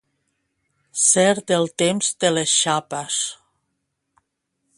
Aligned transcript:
Ser 1.01 1.35
del 1.51 1.69
temps 1.83 2.11
de 2.25 2.33
les 2.39 2.57
xapes. 2.63 3.23